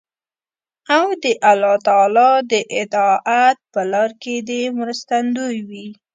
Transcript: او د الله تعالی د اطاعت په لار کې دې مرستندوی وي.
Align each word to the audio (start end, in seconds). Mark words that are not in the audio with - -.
او 0.95 1.05
د 1.23 1.25
الله 1.51 1.75
تعالی 1.87 2.31
د 2.51 2.53
اطاعت 2.81 3.57
په 3.73 3.81
لار 3.91 4.11
کې 4.21 4.35
دې 4.49 4.61
مرستندوی 4.79 5.57
وي. 5.69 5.87